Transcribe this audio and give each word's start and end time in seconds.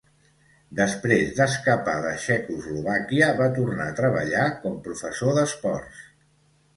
Després 0.77 1.33
d'escapar 1.39 1.93
de 2.05 2.13
Txecoslovàquia, 2.21 3.27
va 3.41 3.49
tornar 3.57 3.87
a 3.91 3.95
treballar 3.99 4.47
com 4.65 4.81
professor 4.89 5.37
d'esports. 5.39 6.01